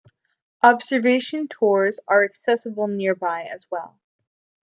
Observation 0.63 1.47
tours 1.47 1.99
are 2.07 2.23
accessible 2.25 2.87
nearby 2.87 3.43
as 3.43 3.67
well. 3.69 3.99